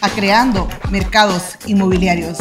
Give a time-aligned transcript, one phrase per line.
[0.00, 2.38] a Creando Mercados Inmobiliarios.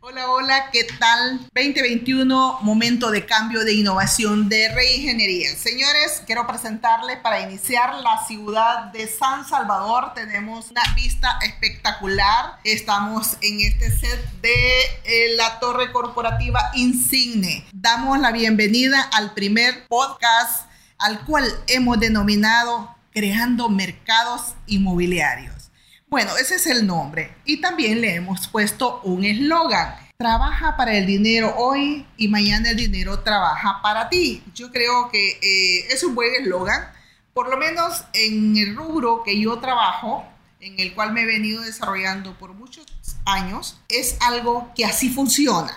[0.00, 1.38] Hola, hola, ¿qué tal?
[1.54, 5.56] 2021, momento de cambio de innovación de reingeniería.
[5.56, 10.12] Señores, quiero presentarles para iniciar la ciudad de San Salvador.
[10.14, 12.58] Tenemos una vista espectacular.
[12.64, 17.66] Estamos en este set de eh, la torre corporativa Insigne.
[17.72, 25.70] Damos la bienvenida al primer podcast al cual hemos denominado Creando Mercados Inmobiliarios.
[26.08, 27.34] Bueno, ese es el nombre.
[27.44, 29.94] Y también le hemos puesto un eslogan.
[30.16, 34.42] Trabaja para el dinero hoy y mañana el dinero trabaja para ti.
[34.54, 36.90] Yo creo que eh, es un buen eslogan.
[37.34, 40.24] Por lo menos en el rubro que yo trabajo,
[40.60, 42.86] en el cual me he venido desarrollando por muchos
[43.24, 45.72] años, es algo que así funciona.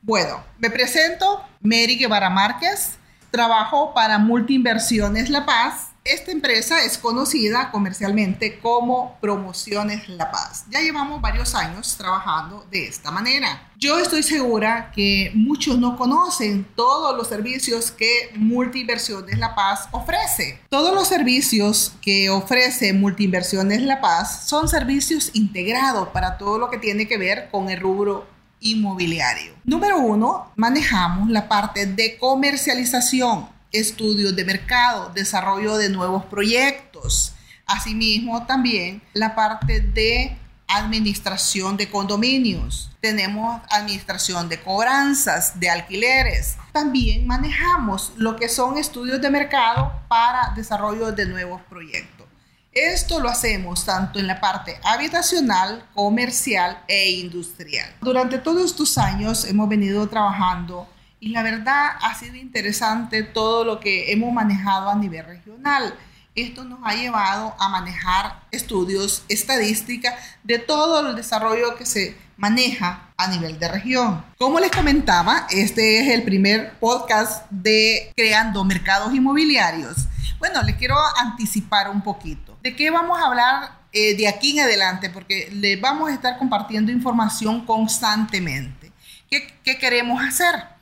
[0.00, 2.96] Bueno, me presento, Mary Guevara Márquez,
[3.30, 5.91] trabajo para Multiinversiones La Paz.
[6.04, 10.64] Esta empresa es conocida comercialmente como Promociones La Paz.
[10.68, 13.70] Ya llevamos varios años trabajando de esta manera.
[13.76, 20.58] Yo estoy segura que muchos no conocen todos los servicios que Multiinversiones La Paz ofrece.
[20.70, 26.78] Todos los servicios que ofrece Multiinversiones La Paz son servicios integrados para todo lo que
[26.78, 28.26] tiene que ver con el rubro
[28.62, 29.52] inmobiliario.
[29.64, 37.34] Número uno, manejamos la parte de comercialización, estudios de mercado, desarrollo de nuevos proyectos.
[37.66, 40.36] Asimismo, también la parte de
[40.68, 42.90] administración de condominios.
[43.00, 46.56] Tenemos administración de cobranzas, de alquileres.
[46.72, 52.26] También manejamos lo que son estudios de mercado para desarrollo de nuevos proyectos.
[52.72, 57.94] Esto lo hacemos tanto en la parte habitacional, comercial e industrial.
[58.00, 60.88] Durante todos estos años hemos venido trabajando
[61.22, 65.94] y la verdad ha sido interesante todo lo que hemos manejado a nivel regional.
[66.34, 73.12] Esto nos ha llevado a manejar estudios, estadística de todo el desarrollo que se maneja
[73.16, 74.24] a nivel de región.
[74.36, 80.08] Como les comentaba, este es el primer podcast de Creando Mercados Inmobiliarios.
[80.40, 82.58] Bueno, les quiero anticipar un poquito.
[82.64, 85.08] ¿De qué vamos a hablar eh, de aquí en adelante?
[85.08, 88.90] Porque les vamos a estar compartiendo información constantemente.
[89.30, 90.72] ¿Qué, ¿Qué queremos hacer?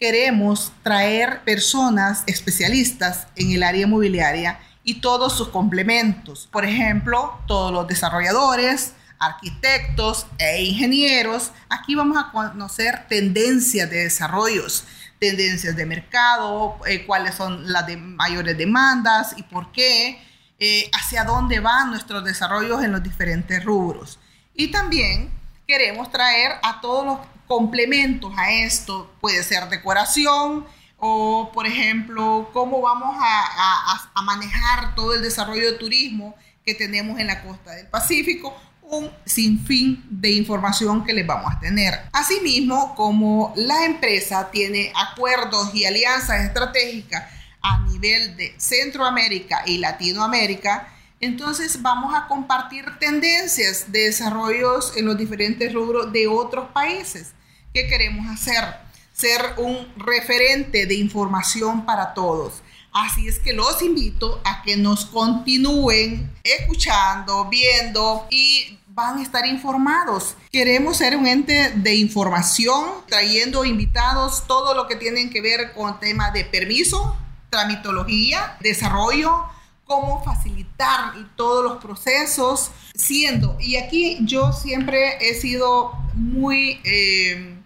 [0.00, 6.48] Queremos traer personas especialistas en el área inmobiliaria y todos sus complementos.
[6.50, 11.52] Por ejemplo, todos los desarrolladores, arquitectos e ingenieros.
[11.68, 14.84] Aquí vamos a conocer tendencias de desarrollos,
[15.18, 20.18] tendencias de mercado, eh, cuáles son las mayores demandas y por qué
[20.58, 24.18] eh, hacia dónde van nuestros desarrollos en los diferentes rubros.
[24.54, 25.30] Y también
[25.66, 27.18] queremos traer a todos los
[27.50, 30.64] complementos a esto, puede ser decoración
[30.98, 37.26] o, por ejemplo, cómo vamos a, manejar todo el desarrollo de turismo que tenemos en
[37.26, 41.98] la costa del Pacífico un sinfín de información que les vamos a tener.
[42.12, 47.24] Asimismo, como la empresa tiene acuerdos y alianzas estratégicas
[47.62, 50.86] a nivel de Centroamérica y Latinoamérica,
[51.18, 57.34] entonces vamos a compartir tendencias de desarrollos en los diferentes rubros de otros países.
[57.72, 58.64] ¿Qué queremos hacer?
[59.12, 62.62] Ser un referente de información para todos.
[62.92, 69.46] Así es que los invito a que nos continúen escuchando, viendo y van a estar
[69.46, 70.34] informados.
[70.50, 76.00] Queremos ser un ente de información, trayendo invitados todo lo que tienen que ver con
[76.00, 77.16] tema de permiso,
[77.50, 79.44] tramitología, desarrollo,
[79.84, 87.59] cómo facilitar todos los procesos, siendo, y aquí yo siempre he sido muy eh,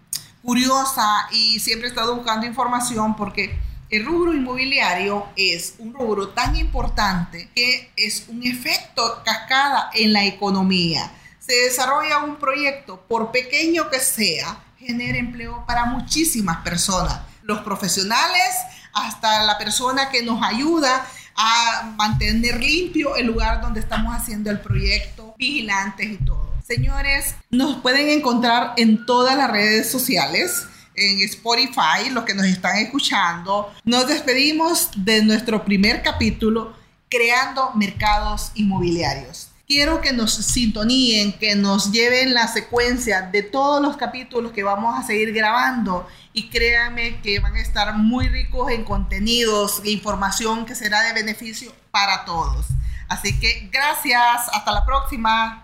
[0.45, 3.59] curiosa y siempre he estado buscando información porque
[3.89, 10.23] el rubro inmobiliario es un rubro tan importante que es un efecto cascada en la
[10.25, 11.11] economía.
[11.39, 17.21] Se desarrolla un proyecto, por pequeño que sea, genera empleo para muchísimas personas.
[17.43, 18.55] Los profesionales,
[18.93, 21.05] hasta la persona que nos ayuda
[21.35, 26.44] a mantener limpio el lugar donde estamos haciendo el proyecto, vigilantes y todo.
[26.65, 30.65] Señores, nos pueden encontrar en todas las redes sociales,
[30.95, 33.71] en Spotify, los que nos están escuchando.
[33.83, 36.75] Nos despedimos de nuestro primer capítulo,
[37.07, 39.49] Creando Mercados Inmobiliarios.
[39.67, 44.97] Quiero que nos sintoníen, que nos lleven la secuencia de todos los capítulos que vamos
[44.97, 50.65] a seguir grabando y créanme que van a estar muy ricos en contenidos e información
[50.65, 52.65] que será de beneficio para todos.
[53.07, 55.61] Así que gracias, hasta la próxima.